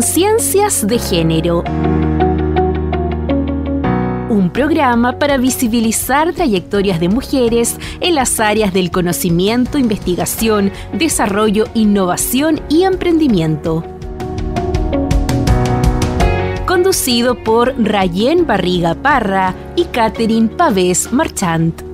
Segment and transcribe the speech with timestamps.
[0.00, 1.62] Conciencias de Género.
[4.30, 12.62] Un programa para visibilizar trayectorias de mujeres en las áreas del conocimiento, investigación, desarrollo, innovación
[12.70, 13.84] y emprendimiento.
[16.66, 21.89] Conducido por Rayén Barriga Parra y Catherine Pavés Marchant.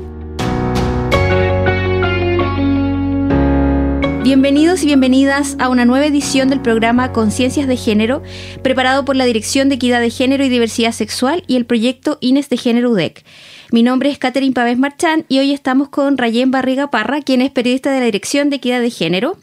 [4.26, 8.24] Bienvenidos y bienvenidas a una nueva edición del programa Conciencias de Género,
[8.60, 12.48] preparado por la Dirección de Equidad de Género y Diversidad Sexual y el proyecto Ines
[12.48, 13.24] de Género UDEC.
[13.70, 17.52] Mi nombre es Catherine Pavés Marchán y hoy estamos con Rayén Barriga Parra, quien es
[17.52, 19.38] periodista de la Dirección de Equidad de Género.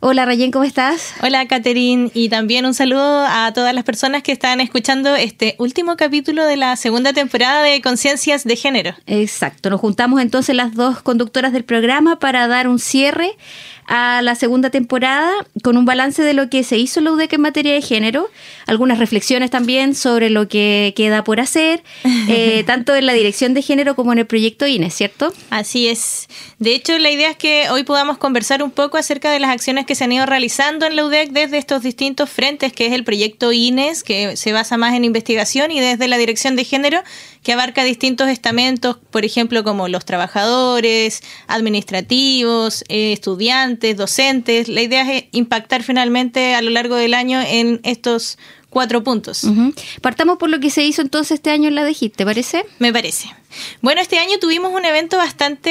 [0.00, 1.14] Hola Rayen, ¿cómo estás?
[1.22, 5.96] Hola Catherine y también un saludo a todas las personas que están escuchando este último
[5.96, 8.94] capítulo de la segunda temporada de Conciencias de Género.
[9.06, 13.36] Exacto, nos juntamos entonces las dos conductoras del programa para dar un cierre
[13.86, 15.32] a la segunda temporada
[15.62, 18.28] con un balance de lo que se hizo en la UDEC en materia de género,
[18.66, 21.82] algunas reflexiones también sobre lo que queda por hacer,
[22.28, 25.32] eh, tanto en la dirección de género como en el proyecto INE, ¿cierto?
[25.50, 26.28] Así es.
[26.58, 29.86] De hecho, la idea es que hoy podamos conversar un poco acerca de las acciones
[29.86, 33.04] que se han ido realizando en la UDEC desde estos distintos frentes, que es el
[33.04, 37.02] proyecto INES, que se basa más en investigación, y desde la dirección de género,
[37.46, 44.68] que abarca distintos estamentos, por ejemplo, como los trabajadores, administrativos, eh, estudiantes, docentes.
[44.68, 48.36] La idea es impactar finalmente a lo largo del año en estos
[48.68, 49.46] cuatro puntos.
[50.02, 52.66] Partamos por lo que se hizo entonces este año en la DEGIT, ¿te parece?
[52.80, 53.30] Me parece.
[53.80, 55.70] Bueno, este año tuvimos un evento bastante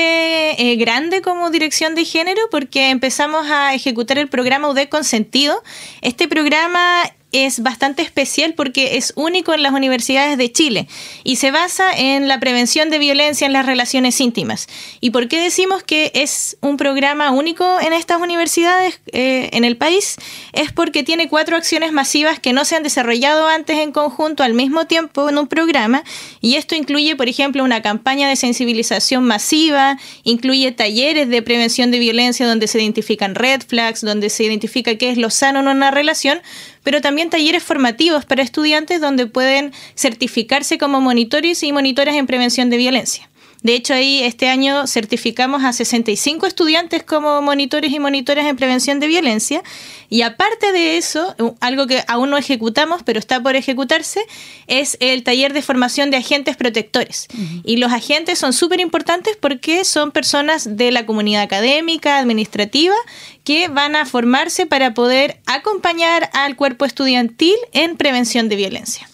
[0.57, 5.61] eh, grande como dirección de género porque empezamos a ejecutar el programa UDEC Consentido.
[6.01, 7.03] Este programa
[7.35, 10.87] es bastante especial porque es único en las universidades de Chile
[11.23, 14.67] y se basa en la prevención de violencia en las relaciones íntimas.
[15.01, 19.75] ¿Y por qué decimos que es un programa único en estas universidades eh, en el
[19.75, 20.15] país?
[20.53, 24.53] Es porque tiene cuatro acciones masivas que no se han desarrollado antes en conjunto al
[24.53, 26.03] mismo tiempo en un programa
[26.39, 31.99] y esto incluye, por ejemplo, una campaña de sensibilización masiva, incluye talleres de prevención de
[31.99, 35.91] violencia donde se identifican red flags, donde se identifica qué es lo sano en una
[35.91, 36.41] relación,
[36.85, 42.69] pero también talleres formativos para estudiantes donde pueden certificarse como monitores y monitoras en prevención
[42.69, 43.27] de violencia.
[43.63, 48.99] De hecho, ahí este año certificamos a 65 estudiantes como monitores y monitoras en prevención
[48.99, 49.63] de violencia.
[50.09, 54.21] Y aparte de eso, algo que aún no ejecutamos, pero está por ejecutarse,
[54.67, 57.27] es el taller de formación de agentes protectores.
[57.63, 62.95] Y los agentes son súper importantes porque son personas de la comunidad académica, administrativa,
[63.43, 69.09] que van a formarse para poder acompañar al cuerpo estudiantil en prevención de violencia.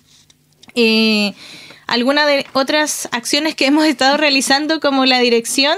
[0.75, 1.33] Eh,
[1.91, 5.77] algunas de otras acciones que hemos estado realizando como la dirección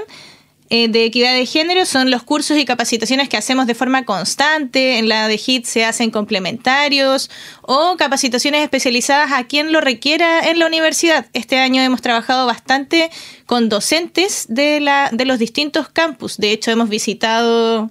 [0.69, 4.99] eh, de equidad de género son los cursos y capacitaciones que hacemos de forma constante.
[4.99, 7.31] En la de HIT se hacen complementarios
[7.63, 11.25] o capacitaciones especializadas a quien lo requiera en la universidad.
[11.33, 13.09] Este año hemos trabajado bastante
[13.47, 16.37] con docentes de, la, de los distintos campus.
[16.37, 17.89] De hecho, hemos visitado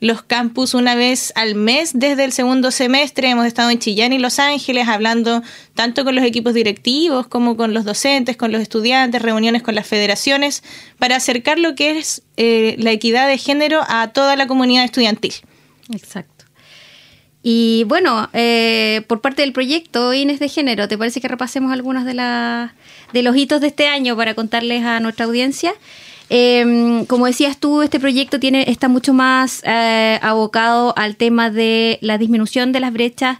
[0.00, 3.30] los campus una vez al mes desde el segundo semestre.
[3.30, 5.42] Hemos estado en Chillán y Los Ángeles hablando
[5.74, 9.86] tanto con los equipos directivos como con los docentes, con los estudiantes, reuniones con las
[9.86, 10.62] federaciones,
[10.98, 15.34] para acercar lo que es eh, la equidad de género a toda la comunidad estudiantil.
[15.90, 16.34] Exacto.
[17.46, 22.06] Y bueno, eh, por parte del proyecto Ines de Género, ¿te parece que repasemos algunos
[22.06, 22.14] de,
[23.12, 25.74] de los hitos de este año para contarles a nuestra audiencia?
[26.30, 31.98] Eh, como decías tú, este proyecto tiene, está mucho más eh, abocado al tema de
[32.00, 33.38] la disminución de las brechas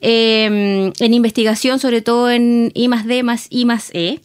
[0.00, 4.20] em, en investigación, sobre todo en I más D más I más E.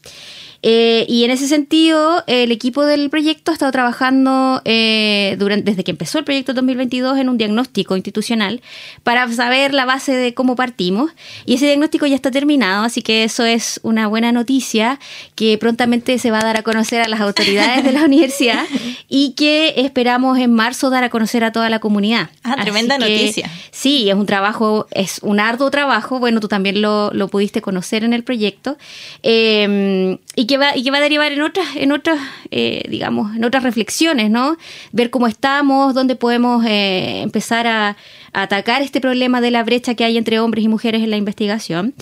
[0.70, 5.86] Eh, y en ese sentido, el equipo del proyecto ha estado trabajando eh, durante, desde
[5.86, 8.60] que empezó el proyecto 2022 en un diagnóstico institucional
[9.04, 11.12] para saber la base de cómo partimos.
[11.46, 15.00] Y ese diagnóstico ya está terminado, así que eso es una buena noticia
[15.36, 18.66] que prontamente se va a dar a conocer a las autoridades de la universidad
[19.08, 22.30] y que esperamos en marzo dar a conocer a toda la comunidad.
[22.44, 23.50] Ah, tremenda noticia.
[23.72, 26.20] Sí, es un trabajo, es un arduo trabajo.
[26.20, 28.78] Bueno, tú también lo, lo pudiste conocer en el proyecto.
[29.24, 32.20] Eh, y que y que va a derivar en otras, en otras,
[32.52, 34.58] eh, digamos, en otras reflexiones, ¿no?
[34.92, 37.98] Ver cómo estamos, dónde podemos eh, empezar a,
[38.34, 41.96] atacar este problema de la brecha que hay entre hombres y mujeres en la investigación.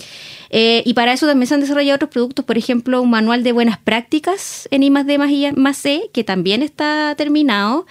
[0.50, 3.52] Eh, y para eso también se han desarrollado otros productos, por ejemplo, un manual de
[3.52, 7.86] buenas prácticas en I más D más I que también está terminado.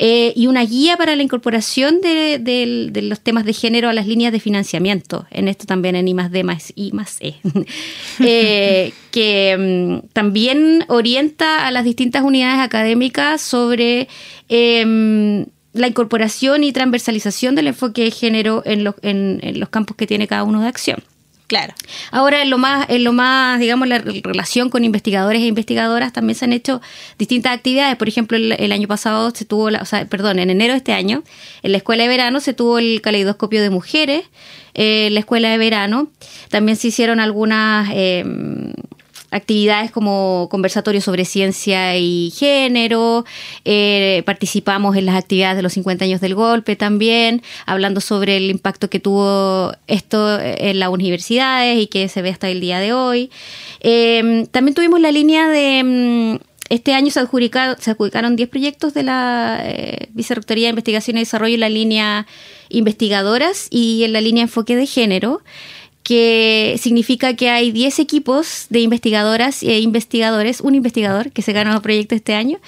[0.00, 4.32] Eh, y una guía para la incorporación de, los temas de género a las líneas
[4.32, 5.26] de financiamiento.
[5.30, 7.18] En esto también en I más D más I más
[8.20, 8.92] E.
[9.10, 14.08] Que mm, también orienta a las distintas unidades académicas sobre
[14.48, 20.44] em, la incorporación y transversalización del enfoque de género en, los campos que tiene cada
[20.44, 21.02] uno de acción.
[21.54, 21.72] Claro.
[22.10, 26.34] Ahora, en lo más, en lo más, digamos, la relación con investigadores e investigadoras, también
[26.36, 26.82] se han hecho
[27.16, 27.94] distintas actividades.
[27.96, 30.92] Por ejemplo, el, año pasado se tuvo, la, o sea, perdón, en enero de este
[30.92, 31.22] año,
[31.62, 34.24] en la escuela de verano se tuvo el caleidoscopio de mujeres,
[34.74, 36.08] eh, en la escuela de verano.
[36.48, 38.24] También se hicieron algunas eh,
[39.34, 43.24] actividades como conversatorios sobre ciencia y género,
[43.64, 48.50] eh, participamos en las actividades de los 50 años del golpe también, hablando sobre el
[48.50, 52.92] impacto que tuvo esto en las universidades y que se ve hasta el día de
[52.92, 53.30] hoy.
[53.80, 55.82] Em, también tuvimos la línea de...
[55.84, 61.18] Mm, este año se, adjudicaron, se adjudicaron 10 proyectos de la eh, Vicerrectoría de Investigación
[61.18, 62.26] y Desarrollo en la línea
[62.70, 65.42] investigadoras y en la línea enfoque de género
[66.04, 71.74] que significa que hay 10 equipos de investigadoras e investigadores, un investigador que se ganó
[71.74, 72.58] el proyecto este año,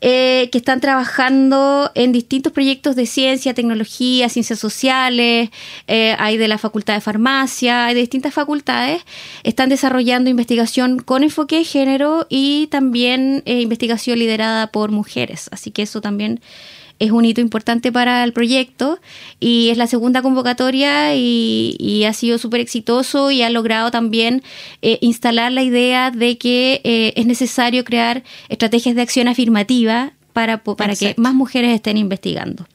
[0.00, 5.50] eh, que están trabajando en distintos proyectos de ciencia, tecnología, ciencias sociales,
[5.86, 9.02] eh, hay de la Facultad de Farmacia, hay de distintas facultades,
[9.44, 15.70] están desarrollando investigación con enfoque de género y también eh, investigación liderada por mujeres, así
[15.70, 16.40] que eso también
[17.02, 19.00] es un hito importante para el proyecto
[19.40, 24.42] y es la segunda convocatoria y, ha sido súper exitoso y ha logrado también
[24.82, 30.62] eh, instalar la idea de que eh, es necesario crear estrategias de acción afirmativa para,
[30.62, 32.66] para que más mujeres estén investigando.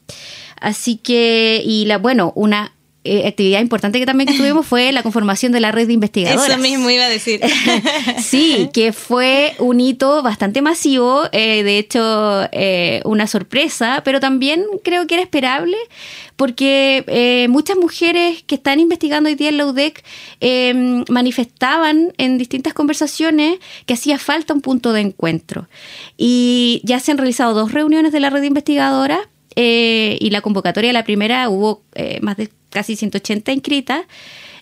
[0.60, 2.72] Así que, y la, bueno, una
[3.04, 6.48] eh, actividad importante que también tuvimos fue la conformación de la red de investigadores.
[6.48, 7.40] Eso mismo iba a decir.
[8.18, 14.64] sí, que fue un hito bastante masivo, eh, de hecho eh, una sorpresa, pero también
[14.82, 15.76] creo que era esperable
[16.36, 20.04] porque muchas mujeres que están investigando hoy día en la UDEC
[21.08, 25.68] manifestaban en distintas conversaciones que hacía falta un punto de encuentro.
[26.16, 29.18] Y ya se han realizado dos reuniones de la red de investigadoras
[29.56, 31.82] y la convocatoria la primera hubo
[32.20, 34.02] más de casi 180 inscritas.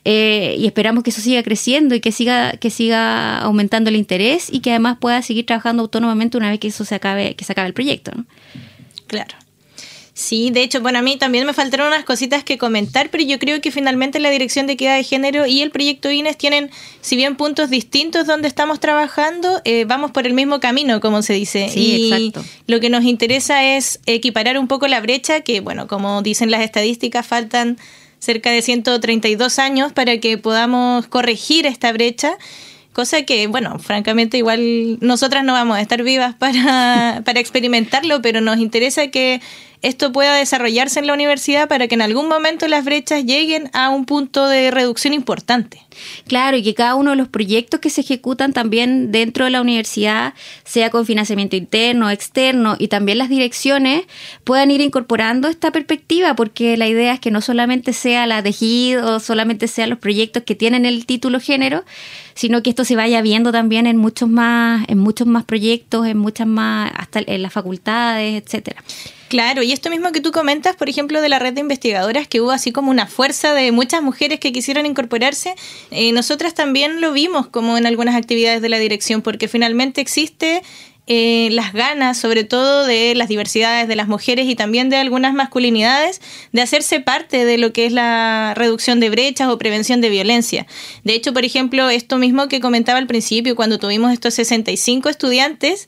[0.04, 4.48] Eh, y esperamos que eso siga creciendo y que siga, que siga aumentando el interés
[4.52, 7.52] y que además pueda seguir trabajando autónomamente una vez que eso se acabe, que se
[7.52, 8.12] acabe el proyecto.
[9.08, 9.34] Claro.
[10.16, 13.38] Sí, de hecho, bueno, a mí también me faltaron unas cositas que comentar, pero yo
[13.38, 16.70] creo que finalmente la Dirección de Equidad de Género y el proyecto INES tienen,
[17.02, 21.34] si bien puntos distintos donde estamos trabajando, eh, vamos por el mismo camino, como se
[21.34, 21.68] dice.
[21.68, 22.42] Sí, exacto.
[22.66, 26.62] Lo que nos interesa es equiparar un poco la brecha, que, bueno, como dicen las
[26.62, 27.76] estadísticas, faltan
[28.18, 32.38] cerca de 132 años para que podamos corregir esta brecha
[32.94, 38.40] cosa que, bueno, francamente igual nosotras no vamos a estar vivas para, para experimentarlo, pero
[38.40, 39.42] nos interesa que
[39.82, 43.90] esto pueda desarrollarse en la universidad para que en algún momento las brechas lleguen a
[43.90, 45.82] un punto de reducción importante.
[46.26, 49.60] Claro, y que cada uno de los proyectos que se ejecutan también dentro de la
[49.60, 50.34] universidad,
[50.64, 54.02] sea con financiamiento interno, externo, y también las direcciones,
[54.44, 59.20] puedan ir incorporando esta perspectiva, porque la idea es que no solamente sea la tejido,
[59.20, 61.84] solamente sean los proyectos que tienen el título género,
[62.34, 66.18] sino que esto se vaya viendo también en muchos más, en muchos más proyectos, en
[66.18, 68.82] muchas más, hasta en las facultades, etcétera.
[69.28, 72.40] Claro, y esto mismo que tú comentas, por ejemplo, de la red de investigadoras, que
[72.40, 75.54] hubo así como una fuerza de muchas mujeres que quisieron incorporarse,
[75.90, 80.62] eh, nosotras también lo vimos como en algunas actividades de la dirección, porque finalmente existe
[81.08, 85.34] eh, las ganas, sobre todo de las diversidades de las mujeres y también de algunas
[85.34, 86.20] masculinidades,
[86.52, 90.66] de hacerse parte de lo que es la reducción de brechas o prevención de violencia.
[91.04, 95.86] De hecho, por ejemplo, esto mismo que comentaba al principio, cuando tuvimos estos 65 estudiantes,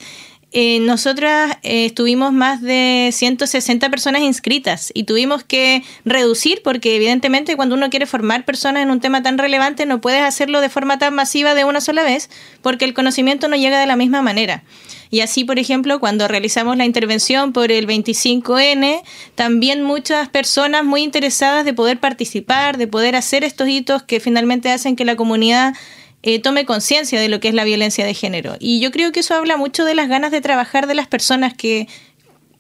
[0.51, 7.55] eh, nosotras eh, estuvimos más de 160 personas inscritas y tuvimos que reducir porque evidentemente
[7.55, 10.99] cuando uno quiere formar personas en un tema tan relevante no puedes hacerlo de forma
[10.99, 12.31] tan masiva de una sola vez
[12.63, 14.65] porque el conocimiento no llega de la misma manera.
[15.11, 19.03] Y así, por ejemplo, cuando realizamos la intervención por el 25N,
[19.35, 24.71] también muchas personas muy interesadas de poder participar, de poder hacer estos hitos que finalmente
[24.71, 25.75] hacen que la comunidad
[26.23, 28.57] eh, tome conciencia de lo que es la violencia de género.
[28.59, 31.55] Y yo creo que eso habla mucho de las ganas de trabajar de las personas
[31.55, 31.89] que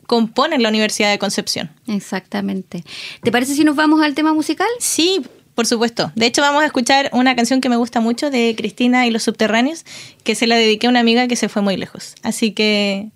[0.07, 1.71] componen la Universidad de Concepción.
[1.87, 2.85] Exactamente.
[3.23, 4.69] ¿Te parece si nos vamos al tema musical?
[4.79, 5.23] Sí,
[5.55, 6.12] por supuesto.
[6.15, 9.25] De hecho, vamos a escuchar una canción que me gusta mucho de Cristina y los
[9.25, 9.85] Subterráneos,
[10.25, 12.15] que se la dediqué a una amiga que se fue muy lejos.
[12.23, 13.11] Así que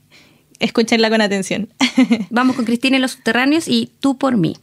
[0.58, 1.72] escúchenla con atención.
[2.30, 4.56] vamos con Cristina y los Subterráneos y Tú por mí.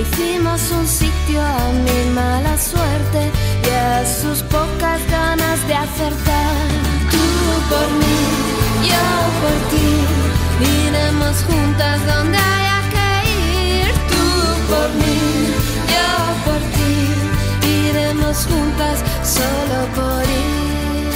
[0.00, 3.32] Hicimos un sitio a mi mala suerte
[3.66, 6.54] y a sus pocas ganas de acertar.
[7.10, 7.18] Tú
[7.68, 8.20] por mí,
[8.90, 9.06] yo
[9.42, 9.90] por ti,
[10.86, 13.88] iremos juntas donde haya que ir.
[14.12, 14.24] Tú
[14.70, 15.18] por mí,
[15.94, 16.08] yo
[16.46, 16.94] por ti,
[17.88, 21.08] iremos juntas solo por ir.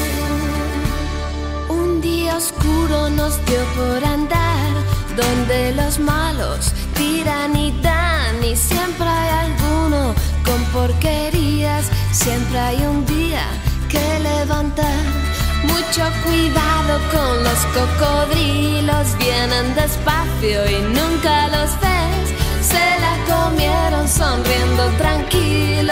[1.68, 4.70] Un día oscuro nos dio por andar
[5.14, 8.01] donde los malos tiran y dan
[8.44, 13.44] y siempre hay alguno con porquerías, siempre hay un día
[13.88, 15.04] que levantar.
[15.64, 22.26] Mucho cuidado con los cocodrilos, vienen despacio y nunca los ves.
[22.62, 25.91] Se la comieron sonriendo tranquilos,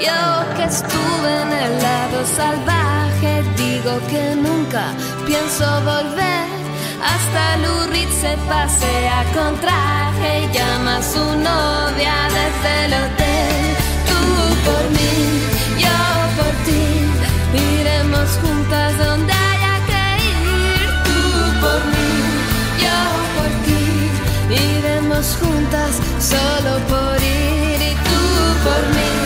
[0.00, 4.94] Yo que estuve en el lado salvaje digo que nunca
[5.26, 6.46] pienso volver.
[7.12, 13.76] Hasta Lurid se pasea con traje y llama a su novia desde el hotel.
[14.08, 14.20] Tú
[14.68, 15.16] por mí,
[15.84, 15.98] yo
[16.38, 16.84] por ti,
[17.78, 20.88] iremos juntas donde haya que ir.
[21.08, 21.20] Tú
[21.60, 22.12] por mí,
[22.84, 22.98] yo
[23.36, 23.84] por ti,
[24.78, 27.80] iremos juntas solo por ir.
[27.90, 28.22] Y tú
[28.64, 29.19] por mí,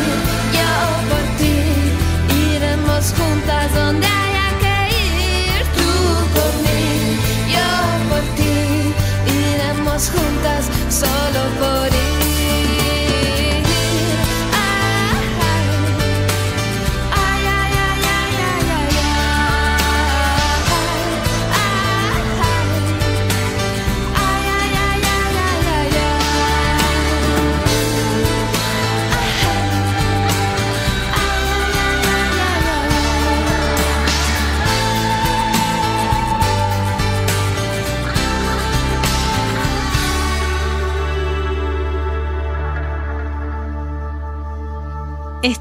[10.11, 11.94] juntas solo por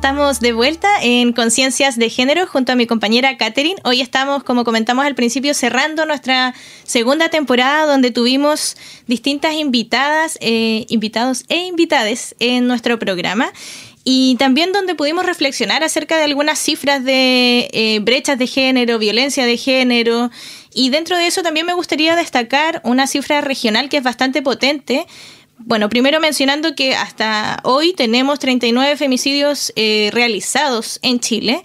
[0.04, 3.80] Estamos de vuelta en Conciencias de Género junto a mi compañera Katherine.
[3.86, 8.76] Hoy estamos, como comentamos al principio, cerrando nuestra segunda temporada donde tuvimos
[9.08, 13.54] distintas invitadas, eh, invitados e invitades en nuestro programa.
[14.04, 19.46] Y también donde pudimos reflexionar acerca de algunas cifras de eh, brechas de género, violencia
[19.46, 20.32] de género.
[20.74, 25.08] Y dentro de eso también me gustaría destacar una cifra regional que es bastante potente,
[25.66, 31.64] bueno, primero mencionando que hasta hoy tenemos 39 femicidios eh, realizados en Chile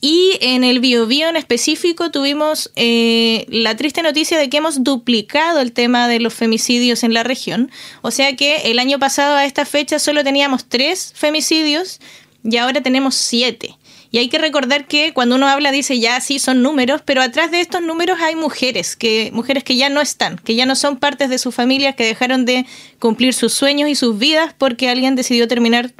[0.00, 5.60] y en el Biobío en específico tuvimos eh, la triste noticia de que hemos duplicado
[5.60, 7.70] el tema de los femicidios en la región.
[8.02, 12.00] O sea que el año pasado a esta fecha solo teníamos tres femicidios
[12.42, 13.76] y ahora tenemos siete.
[14.12, 17.50] Y hay que recordar que cuando uno habla dice ya sí son números, pero atrás
[17.50, 20.98] de estos números hay mujeres, que mujeres que ya no están, que ya no son
[20.98, 22.66] partes de sus familias, que dejaron de
[22.98, 25.92] cumplir sus sueños y sus vidas porque alguien decidió terminar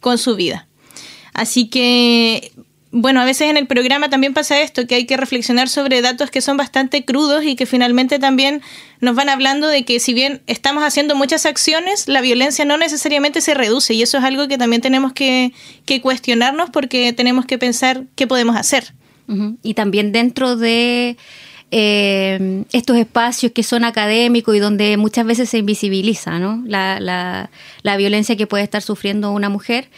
[0.00, 0.66] con su vida.
[1.34, 2.52] Así que
[2.90, 6.30] bueno, a veces en el programa también pasa esto, que hay que reflexionar sobre datos
[6.30, 8.62] que son bastante crudos y que finalmente también
[9.00, 13.42] nos van hablando de que si bien estamos haciendo muchas acciones, la violencia no necesariamente
[13.42, 15.52] se reduce y eso es algo que también tenemos que,
[15.84, 18.94] que cuestionarnos porque tenemos que pensar qué podemos hacer.
[19.62, 21.18] Y también dentro de
[21.70, 26.62] eh, estos espacios que son académicos y donde muchas veces se invisibiliza ¿no?
[26.66, 27.50] la, la,
[27.82, 29.88] la violencia que puede estar sufriendo una mujer.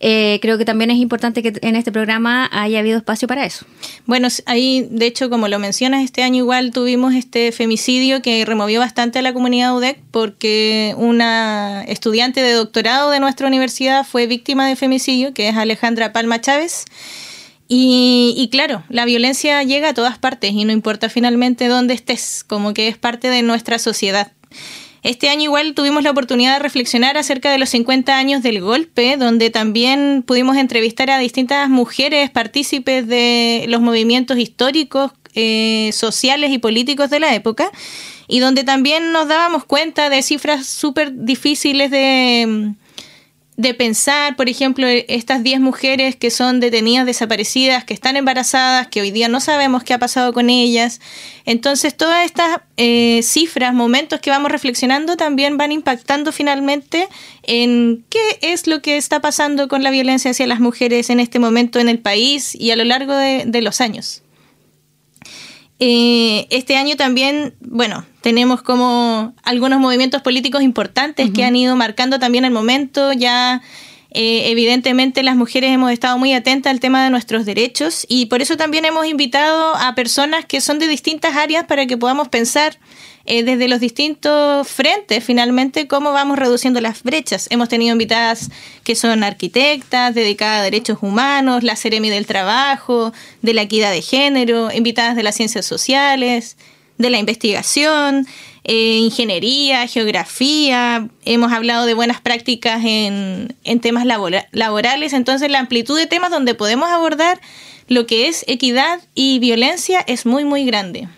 [0.00, 3.66] Eh, creo que también es importante que en este programa haya habido espacio para eso.
[4.06, 8.80] Bueno, ahí, de hecho, como lo mencionas, este año igual tuvimos este femicidio que removió
[8.80, 14.68] bastante a la comunidad UDEC porque una estudiante de doctorado de nuestra universidad fue víctima
[14.68, 16.84] de femicidio, que es Alejandra Palma Chávez.
[17.70, 22.72] Y, claro, la violencia llega a todas partes y no importa finalmente dónde estés, como
[22.72, 24.32] que es parte de nuestra sociedad.
[25.02, 29.16] Este año igual tuvimos la oportunidad de reflexionar acerca de los 50 años del golpe,
[29.18, 36.58] donde también pudimos entrevistar a distintas mujeres partícipes de los movimientos históricos eh, sociales y
[36.58, 37.70] políticos de la época,
[38.28, 42.74] y donde también nos dábamos cuenta de cifras súper difíciles de
[43.58, 49.00] de pensar, por ejemplo, estas 10 mujeres que son detenidas, desaparecidas, que están embarazadas, que
[49.00, 51.00] hoy día no sabemos qué ha pasado con ellas.
[51.44, 57.08] Entonces, todas estas eh, cifras, momentos que vamos reflexionando, también van impactando finalmente
[57.42, 61.40] en qué es lo que está pasando con la violencia hacia las mujeres en este
[61.40, 64.22] momento en el país y a lo largo de los años.
[65.80, 72.18] Eh, este año también, bueno, tenemos como algunos movimientos políticos importantes que han ido marcando
[72.18, 73.12] también el momento.
[73.12, 73.62] Ya
[74.10, 78.42] eh, evidentemente las mujeres hemos estado muy atentas al tema de nuestros derechos y por
[78.42, 82.78] eso también hemos invitado a personas que son de distintas áreas para que podamos pensar
[83.30, 87.46] eh, desde los distintos frentes, finalmente, cómo vamos reduciendo las brechas.
[87.50, 88.50] Hemos tenido invitadas
[88.84, 94.00] que son arquitectas, dedicadas a derechos humanos, la Ceremi del Trabajo, de la equidad de
[94.00, 96.56] género, invitadas de las ciencias sociales,
[96.96, 98.26] de la investigación,
[98.64, 101.06] eh, ingeniería, geografía.
[101.26, 105.12] Hemos hablado de buenas prácticas en, en temas laborales.
[105.12, 107.38] Entonces, la amplitud de temas donde podemos abordar
[107.88, 111.08] lo que es equidad y violencia es muy, muy grande.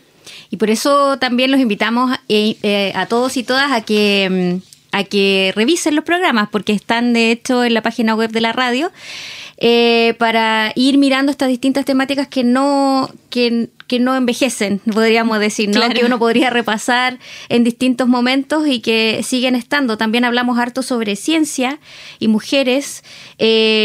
[0.51, 4.97] Y por eso también los invitamos eh, eh, a todos y todas a que, mm,
[4.97, 8.53] a que revisen los programas, porque están de hecho en la página web de la
[8.53, 8.91] radio,
[9.59, 13.69] eh, para ir mirando estas distintas temáticas que no, que,
[14.01, 15.89] no envejecen, podríamos decir, ¿no?
[15.91, 19.99] que uno podría repasar en distintos momentos y que siguen estando.
[19.99, 21.79] También hablamos harto sobre ciencia
[22.19, 23.05] y mujeres,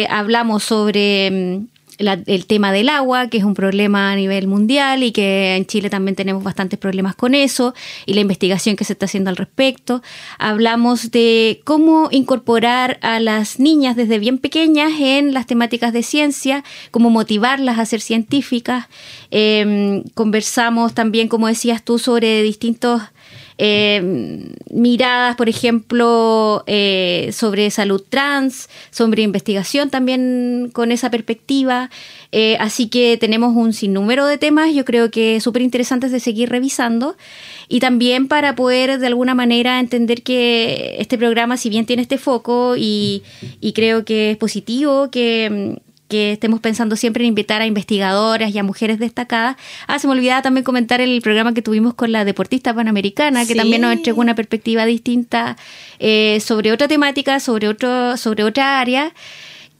[0.10, 1.68] hablamos sobre
[2.00, 5.66] mm, el tema del agua, que es un problema a nivel mundial y que en
[5.66, 7.74] Chile también tenemos bastantes problemas con eso,
[8.06, 10.02] y la investigación que se está haciendo al respecto.
[10.40, 16.64] Hablamos de cómo incorporar a las niñas desde bien pequeñas en las temáticas de ciencia,
[16.92, 18.88] cómo motivarlas a ser científicas.
[19.32, 23.02] Em, conversamos también, como decías tú, sobre distintos
[23.58, 31.90] eh, miradas, por ejemplo, eh, sobre salud trans, sobre investigación también con esa perspectiva.
[32.32, 36.50] Eh, así que tenemos un sinnúmero de temas, yo creo que súper interesantes de seguir
[36.50, 37.16] revisando
[37.70, 42.18] y también para poder de alguna manera entender que este programa, si bien tiene este
[42.18, 43.24] foco y,
[43.62, 48.60] y creo que es positivo, que que estemos pensando siempre en invitar a investigadoras y
[48.60, 49.58] a mujeres destacadas.
[49.88, 53.56] Ah, se me olvidaba también comentar el programa que tuvimos con la deportista panamericana, que
[53.56, 55.58] también nos entregó una perspectiva distinta
[56.00, 59.14] eh, sobre otra temática, sobre, otro, sobre otra área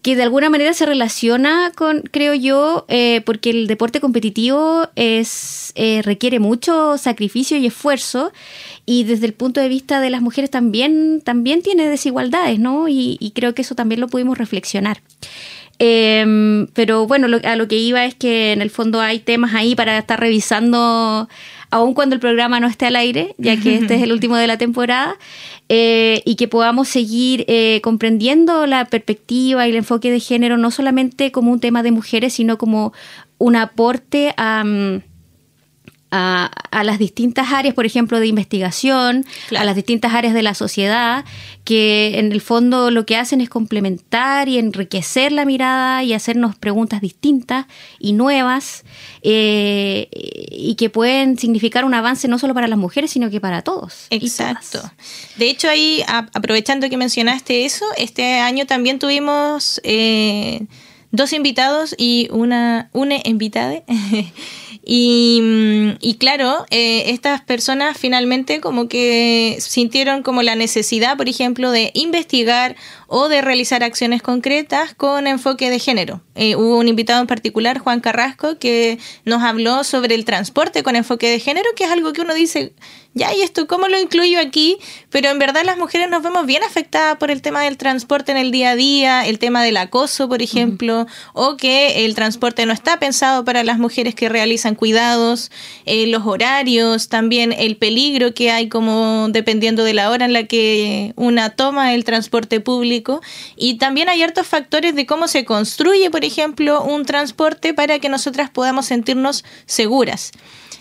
[0.06, 5.72] que de alguna manera se relaciona con, creo yo, eh, porque el deporte competitivo es
[5.74, 8.32] eh, requiere mucho sacrificio y esfuerzo
[8.86, 12.88] y desde el punto de vista de las mujeres también también tiene desigualdades, ¿no?
[12.88, 15.02] Y, y creo que eso también lo pudimos reflexionar.
[15.78, 19.76] Em, pero bueno, a lo que iba es que en el fondo hay temas ahí
[19.76, 21.28] para estar revisando,
[21.70, 24.48] aun cuando el programa no esté al aire, ya que este es el último de
[24.48, 25.18] la temporada,
[25.68, 30.72] eh, y que podamos seguir eh, comprendiendo la perspectiva y el enfoque de género no
[30.72, 32.94] solamente como un tema de mujeres, sino como
[33.38, 34.64] un aporte a...
[34.64, 35.02] Mm,
[36.16, 39.26] a, las distintas áreas, por ejemplo, de investigación,
[39.58, 41.26] a las distintas áreas de la sociedad,
[41.64, 46.56] que en el fondo lo que hacen es complementar y enriquecer la mirada y hacernos
[46.56, 47.66] preguntas distintas
[48.00, 48.84] y nuevas,
[49.24, 53.62] eh, y que pueden significar un avance no solo para las mujeres, sino que para
[53.62, 54.08] todos.
[54.10, 54.82] Exacto.
[55.38, 59.82] De hecho, ahí, aprovechando que mencionaste eso, este año también tuvimos...
[59.84, 60.66] Eh,
[61.12, 63.84] dos invitados y una, una invitada
[64.88, 71.72] Y, y claro, eh, estas personas finalmente como que sintieron como la necesidad, por ejemplo,
[71.72, 72.76] de investigar
[73.18, 76.20] o de realizar acciones concretas con enfoque de género.
[76.36, 80.98] Eh, hubo un invitado en particular, Juan Carrasco, que nos habló sobre el transporte con
[80.98, 82.74] enfoque de género, que es algo que uno dice,
[83.18, 84.78] ya, ¿y esto cómo lo incluyo aquí?
[85.10, 88.38] Pero en verdad las mujeres nos vemos bien afectadas por el tema del transporte en
[88.38, 92.74] el día a día, el tema del acoso, por ejemplo, o que el transporte no
[92.74, 95.50] está pensado para las mujeres que realizan cuidados,
[95.86, 100.44] eh, los horarios, también el peligro que hay como dependiendo de la hora en la
[100.44, 103.05] que una toma el transporte público.
[103.56, 108.10] Y también hay hartos factores de cómo se construye, por ejemplo, un transporte para que
[108.10, 110.32] nosotras podamos sentirnos seguras.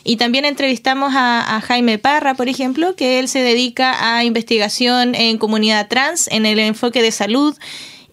[0.04, 5.38] Y también entrevistamos a, Jaime Parra, por ejemplo, que él se dedica a investigación en
[5.38, 7.56] comunidad trans, en el enfoque de salud.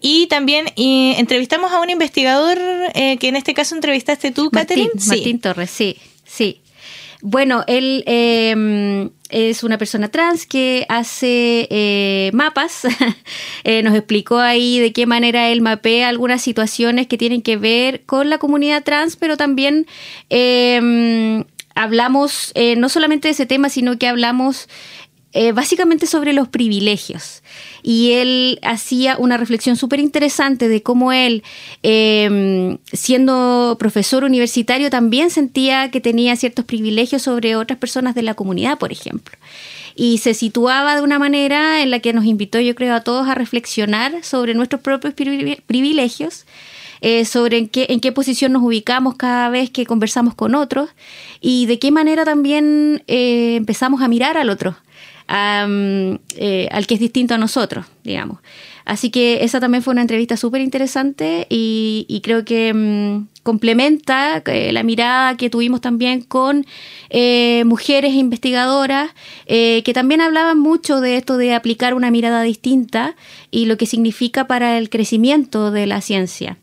[0.00, 2.58] Y también entrevistamos a un investigador
[2.94, 6.61] eh, que en este caso entrevistaste tú, Martín, Martín Torres, sí, sí.
[7.24, 12.82] Bueno, él em, es una persona trans que hace eh, mapas.
[13.64, 18.02] Eh, nos explicó ahí de qué manera él mapea algunas situaciones que tienen que ver
[18.06, 19.86] con la comunidad trans, pero también
[20.30, 21.44] em,
[21.76, 24.68] hablamos eh, no solamente de ese tema, sino que hablamos
[25.54, 27.42] básicamente sobre los privilegios
[27.82, 31.42] y él hacía una reflexión súper interesante de cómo él,
[31.82, 38.34] em, siendo profesor universitario, también sentía que tenía ciertos privilegios sobre otras personas de la
[38.34, 39.36] comunidad, por ejemplo.
[39.94, 43.28] Y se situaba de una manera en la que nos invitó, yo creo, a todos
[43.28, 46.46] a reflexionar sobre nuestros propios privilegios.
[47.04, 50.88] Eh, sobre en qué, en posición nos ubicamos cada vez que conversamos con otros
[51.40, 54.76] y de qué manera también eh, empezamos a mirar al otro
[55.28, 58.38] eh, al que es distinto a nosotros, digamos.
[58.84, 64.72] Así que esa también fue una entrevista súper interesante y, creo que mm, complementa eh,
[64.72, 66.66] la mirada que tuvimos también con
[67.10, 69.10] eh, mujeres investigadoras
[69.46, 73.16] que también hablaban mucho de esto de aplicar una mirada distinta
[73.50, 76.56] y lo que significa para el crecimiento de la ciencia.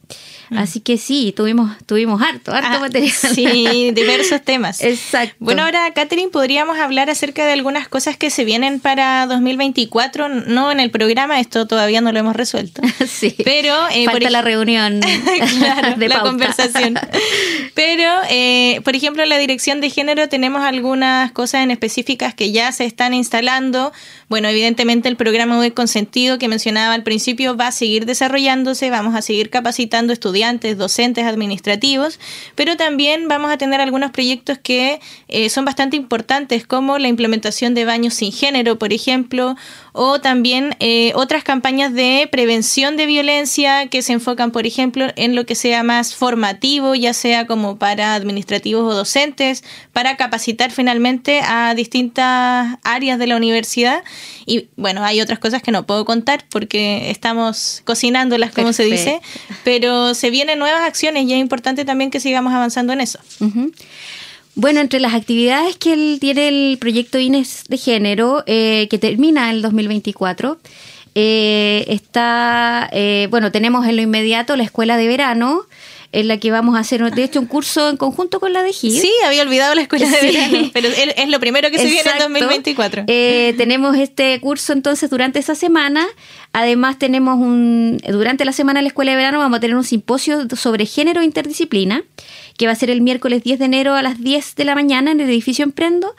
[0.50, 0.58] Mm.
[0.58, 3.12] Así que sí, tuvimos, tuvimos harto, harto ah, material.
[3.36, 4.82] Sí, diversos temas.
[4.82, 5.36] Exacto.
[5.40, 10.72] Bueno, ahora, Catherine, podríamos hablar acerca de algunas cosas que se vienen para 2024, no
[10.72, 12.82] en el programa, esto todavía no lo hemos resuelto.
[13.08, 13.36] sí.
[13.44, 15.00] Pero eh, falta la reunión
[15.60, 16.69] claro, de la conversación.
[17.74, 22.52] Pero, eh, por ejemplo, en la dirección de género tenemos algunas cosas en específicas que
[22.52, 23.92] ya se están instalando.
[24.28, 29.16] Bueno, evidentemente el programa de consentido que mencionaba al principio va a seguir desarrollándose, vamos
[29.16, 32.20] a seguir capacitando estudiantes docentes, administrativos,
[32.56, 37.74] pero también vamos a tener algunos proyectos que eh, son bastante importantes, como la implementación
[37.74, 39.56] de baños sin género, por ejemplo,
[40.02, 45.36] o también eh, otras campañas de prevención de violencia que se enfocan, por ejemplo, en
[45.36, 51.42] lo que sea más formativo, ya sea como para administrativos o docentes, para capacitar finalmente
[51.44, 54.02] a distintas áreas de la universidad.
[54.46, 59.20] Y bueno, hay otras cosas que no puedo contar porque estamos cocinándolas, como se dice,
[59.66, 63.20] pero se vienen nuevas acciones y es importante también que sigamos avanzando en eso.
[64.60, 69.52] Bueno, entre las actividades que él tiene el proyecto INES de género, eh, que termina
[69.52, 70.60] el 2024,
[71.16, 75.62] eh, está, eh, bueno, tenemos en lo inmediato la escuela de verano,
[76.12, 78.74] en la que vamos a hacer, de hecho, un curso en conjunto con la de
[78.74, 79.00] GID.
[79.00, 82.34] Sí, había olvidado la escuela de verano, pero es lo primero que se viene en
[82.34, 83.06] 2024.
[83.06, 86.06] tenemos este curso entonces durante esa semana.
[86.52, 89.84] Además, tenemos un, durante la semana de la escuela de verano vamos a tener un
[89.84, 92.04] simposio sobre género e interdisciplina
[92.58, 95.12] que va a ser el miércoles 10 de enero a las 10 de la mañana
[95.12, 96.16] en el edificio Emprendo,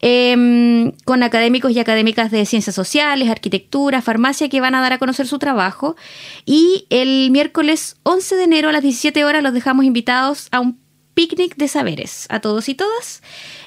[0.00, 4.98] em, con académicos y académicas de ciencias sociales, arquitectura, farmacia, que van a dar a
[4.98, 5.96] conocer su trabajo.
[6.44, 10.78] Y el miércoles 11 de enero a las 17 horas los dejamos invitados a un
[11.14, 13.22] picnic de saberes, a todos y todas.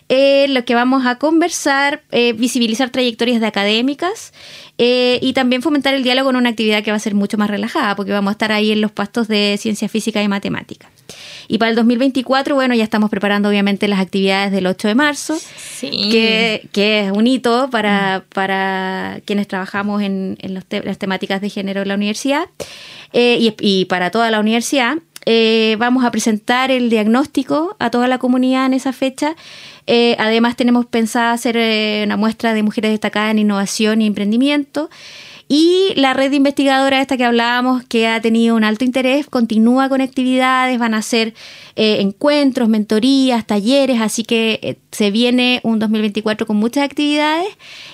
[0.10, 4.34] Eh, lo que vamos a conversar, eh, visibilizar trayectorias de académicas
[4.78, 7.50] eh, y también fomentar el diálogo en una actividad que va a ser mucho más
[7.50, 10.90] relajada, porque vamos a estar ahí en los pastos de ciencia física y matemática.
[11.48, 15.38] Y para el 2024, bueno, ya estamos preparando obviamente las actividades del 8 de marzo,
[15.82, 21.96] que, es un hito para, para quienes trabajamos en, las temáticas de género en la
[21.96, 22.46] universidad
[23.12, 24.98] eh, y, para toda la universidad.
[25.26, 29.36] Eh, vamos a presentar el diagnóstico a toda la comunidad en esa fecha.
[29.88, 31.58] Eh, además, tenemos pensado hacer
[32.06, 34.90] una muestra de mujeres destacadas en innovación y emprendimiento.
[35.48, 39.90] Y la red de investigadora esta que hablábamos, que ha tenido un alto interés, continúa
[39.90, 41.34] con actividades, van a hacer
[41.76, 47.48] eh, encuentros, mentorías, talleres, así que eh, se viene un 2024 con muchas actividades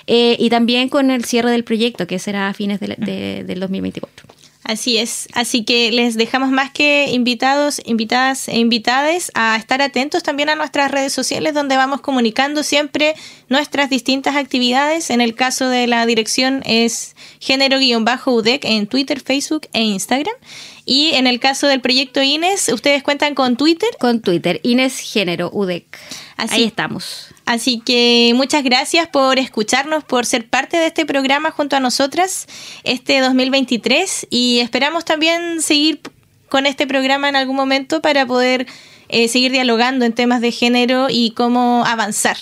[0.06, 4.39] eh, y también con el cierre del proyecto, que será a fines del 2024.
[4.70, 10.22] Así es, así que les dejamos más que invitados, invitadas e invitades a estar atentos
[10.22, 13.16] también a nuestras redes sociales donde vamos comunicando siempre
[13.48, 15.10] nuestras distintas actividades.
[15.10, 20.36] En el caso de la dirección es género-udec en Twitter, Facebook e Instagram.
[20.84, 23.88] Y en el caso del proyecto INES, ¿ustedes cuentan con Twitter?
[23.98, 25.98] Con Twitter, INES Género UDEC.
[26.36, 27.29] Ahí estamos.
[27.46, 32.46] Así que muchas gracias por escucharnos, por ser parte de este programa junto a nosotras
[32.84, 36.00] este 2023 y esperamos también seguir
[36.48, 38.66] con este programa en algún momento para poder
[39.08, 42.36] eh, seguir dialogando en temas de género y cómo avanzar.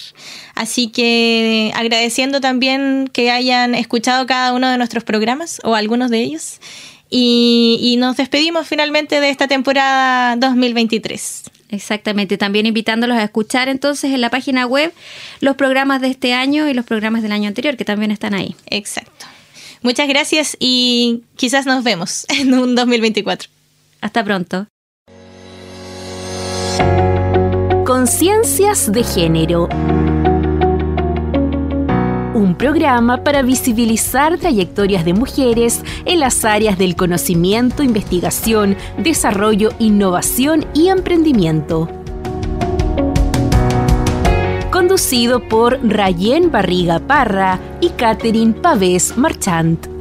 [0.54, 6.20] Así que agradeciendo también que hayan escuchado cada uno de nuestros programas o algunos de
[6.20, 6.60] ellos.
[7.08, 11.44] Y, y nos despedimos finalmente de esta temporada 2023.
[11.70, 14.92] Exactamente, también invitándolos a escuchar entonces en la página web
[15.40, 18.56] los programas de este año y los programas del año anterior que también están ahí.
[18.66, 19.26] Exacto.
[19.82, 23.50] Muchas gracias y quizás nos vemos en un 2024.
[24.00, 24.66] Hasta pronto.
[28.08, 29.68] Ciencias de Género.
[32.38, 40.64] Un programa para visibilizar trayectorias de mujeres en las áreas del conocimiento, investigación, desarrollo, innovación
[40.72, 41.88] y emprendimiento.
[44.70, 49.97] Conducido por Rayen Barriga Parra y Catherine Pavés Marchant.